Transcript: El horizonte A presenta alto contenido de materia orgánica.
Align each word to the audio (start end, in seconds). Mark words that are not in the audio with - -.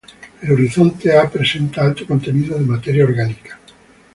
El 0.41 0.51
horizonte 0.53 1.15
A 1.15 1.29
presenta 1.29 1.81
alto 1.83 2.07
contenido 2.07 2.55
de 2.57 2.65
materia 2.65 3.03
orgánica. 3.05 3.59